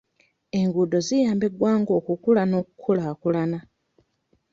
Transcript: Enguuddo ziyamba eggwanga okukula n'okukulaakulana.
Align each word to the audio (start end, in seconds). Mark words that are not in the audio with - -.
Enguuddo 0.59 0.97
ziyamba 1.07 1.45
eggwanga 1.49 1.91
okukula 1.99 2.41
n'okukulaakulana. 2.47 3.59